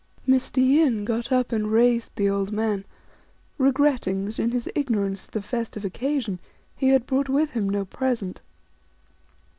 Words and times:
Mr. 0.27 0.57
Yin 0.57 1.05
got 1.05 1.31
up 1.31 1.51
and 1.51 1.71
raised 1.71 2.15
the 2.15 2.27
old 2.27 2.51
man, 2.51 2.85
regretting 3.59 4.25
that, 4.25 4.39
in 4.39 4.49
his 4.49 4.67
ignorance 4.73 5.25
of 5.25 5.31
the 5.31 5.43
festive 5.43 5.85
occasion, 5.85 6.39
he 6.75 6.89
had 6.89 7.05
brought 7.05 7.29
with 7.29 7.51
him 7.51 7.69
no 7.69 7.85
present. 7.85 8.41